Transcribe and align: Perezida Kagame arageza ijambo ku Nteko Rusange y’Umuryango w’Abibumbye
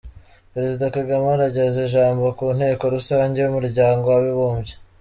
Perezida 0.53 0.85
Kagame 0.95 1.25
arageza 1.31 1.77
ijambo 1.87 2.25
ku 2.37 2.45
Nteko 2.57 2.83
Rusange 2.95 3.37
y’Umuryango 3.41 4.03
w’Abibumbye 4.09 4.73